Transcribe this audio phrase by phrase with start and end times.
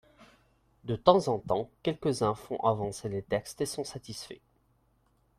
[0.83, 4.41] De temps en temps, quelques-uns font avancer les textes et sont satisfaits.